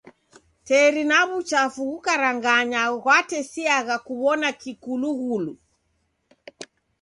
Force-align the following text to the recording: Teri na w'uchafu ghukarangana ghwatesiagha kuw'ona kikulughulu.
Teri 0.67 1.03
na 1.09 1.19
w'uchafu 1.29 1.81
ghukarangana 1.89 2.79
ghwatesiagha 3.01 3.95
kuw'ona 4.05 4.49
kikulughulu. 4.61 5.53